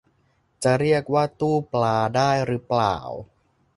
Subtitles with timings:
[0.63, 2.95] จะเรียกว่าตู้ปลาได้รึเปล่า